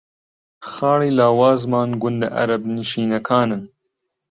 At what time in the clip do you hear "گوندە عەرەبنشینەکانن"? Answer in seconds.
2.01-3.63